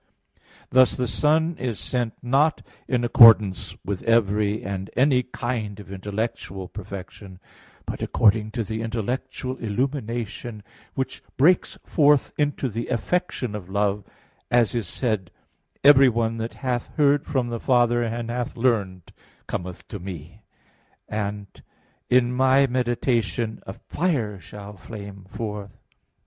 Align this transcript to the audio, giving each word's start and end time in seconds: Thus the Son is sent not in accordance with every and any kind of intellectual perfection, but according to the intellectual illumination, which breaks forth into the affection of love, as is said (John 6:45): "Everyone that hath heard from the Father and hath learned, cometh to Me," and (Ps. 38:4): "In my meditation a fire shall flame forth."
Thus 0.71 0.97
the 0.97 1.07
Son 1.07 1.55
is 1.59 1.79
sent 1.79 2.15
not 2.23 2.63
in 2.87 3.03
accordance 3.03 3.75
with 3.85 4.01
every 4.01 4.63
and 4.63 4.89
any 4.97 5.21
kind 5.21 5.79
of 5.79 5.91
intellectual 5.91 6.67
perfection, 6.67 7.39
but 7.85 8.01
according 8.01 8.49
to 8.53 8.63
the 8.63 8.81
intellectual 8.81 9.57
illumination, 9.57 10.63
which 10.95 11.21
breaks 11.37 11.77
forth 11.85 12.31
into 12.35 12.67
the 12.67 12.87
affection 12.87 13.53
of 13.53 13.69
love, 13.69 14.03
as 14.49 14.73
is 14.73 14.87
said 14.87 15.27
(John 15.27 15.83
6:45): 15.83 15.89
"Everyone 15.91 16.37
that 16.37 16.53
hath 16.55 16.87
heard 16.97 17.27
from 17.27 17.49
the 17.49 17.59
Father 17.59 18.01
and 18.01 18.31
hath 18.31 18.57
learned, 18.57 19.13
cometh 19.45 19.87
to 19.89 19.99
Me," 19.99 20.41
and 21.07 21.45
(Ps. 21.53 21.61
38:4): 22.09 22.17
"In 22.17 22.33
my 22.33 22.65
meditation 22.65 23.61
a 23.67 23.73
fire 23.73 24.39
shall 24.39 24.77
flame 24.77 25.25
forth." 25.29 25.77